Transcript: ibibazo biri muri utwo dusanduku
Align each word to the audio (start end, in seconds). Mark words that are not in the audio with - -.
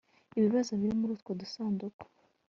ibibazo 0.37 0.71
biri 0.79 0.93
muri 0.99 1.11
utwo 1.17 1.31
dusanduku 1.41 2.03